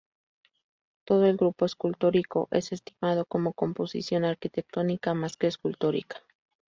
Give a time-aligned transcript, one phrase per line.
[1.05, 6.23] Todo el grupo escultórico es estimado como composición arquitectónica más que escultórica.